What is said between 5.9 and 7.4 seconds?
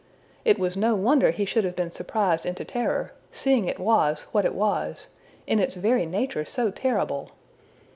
nature so terrible!